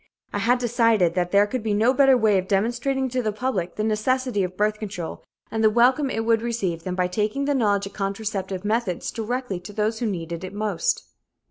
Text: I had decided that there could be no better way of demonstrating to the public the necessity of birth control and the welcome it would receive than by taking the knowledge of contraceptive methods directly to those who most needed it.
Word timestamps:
I 0.33 0.39
had 0.39 0.57
decided 0.57 1.13
that 1.13 1.29
there 1.29 1.45
could 1.45 1.61
be 1.61 1.75
no 1.75 1.93
better 1.93 2.17
way 2.17 2.39
of 2.39 2.47
demonstrating 2.47 3.07
to 3.09 3.21
the 3.21 3.31
public 3.31 3.75
the 3.75 3.83
necessity 3.83 4.43
of 4.43 4.57
birth 4.57 4.79
control 4.79 5.23
and 5.51 5.63
the 5.63 5.69
welcome 5.69 6.09
it 6.09 6.25
would 6.25 6.41
receive 6.41 6.83
than 6.85 6.95
by 6.95 7.05
taking 7.07 7.45
the 7.45 7.53
knowledge 7.53 7.85
of 7.85 7.93
contraceptive 7.93 8.65
methods 8.65 9.11
directly 9.11 9.59
to 9.59 9.71
those 9.71 9.99
who 9.99 10.07
most 10.07 10.11
needed 10.11 10.43
it. 10.43 10.53